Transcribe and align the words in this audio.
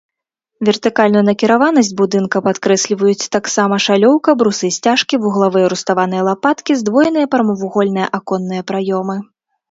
Вертыкальную 0.67 1.21
накіраванасць 1.25 1.89
будынка 1.99 2.37
падкрэсліваюць 2.47 3.27
таксама 3.35 3.75
шалёўка, 3.87 4.29
брусы-сцяжкі, 4.39 5.19
вуглавыя 5.25 5.67
руставаныя 5.73 6.23
лапаткі, 6.29 6.79
здвоеныя 6.81 7.29
прамавугольныя 7.35 8.07
аконныя 8.21 8.61
праёмы. 8.73 9.19